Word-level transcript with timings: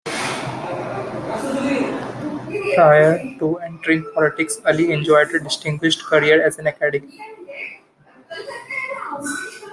Prior 2.75 3.19
to 3.37 3.59
entering 3.61 4.11
politics, 4.15 4.59
Ali 4.65 4.91
enjoyed 4.91 5.29
a 5.29 5.37
distinguished 5.39 6.03
career 6.05 6.41
as 6.43 6.57
an 6.57 6.65
academic. 6.65 7.03